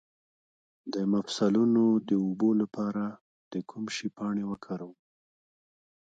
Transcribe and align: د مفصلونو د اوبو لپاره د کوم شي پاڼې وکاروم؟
د 0.93 0.95
مفصلونو 1.13 1.83
د 2.07 2.09
اوبو 2.25 2.49
لپاره 2.61 3.03
د 3.53 3.53
کوم 3.69 3.85
شي 3.95 4.07
پاڼې 4.17 4.43
وکاروم؟ 4.51 4.95